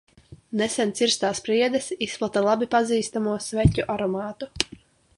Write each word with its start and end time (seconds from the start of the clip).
Nesen 0.61 0.93
cirstās 0.99 1.41
priedes 1.49 1.91
izplata 2.07 2.45
labi 2.49 2.71
pazīstamo 2.75 3.39
sveķu 3.51 3.89
aromātu. 3.99 4.53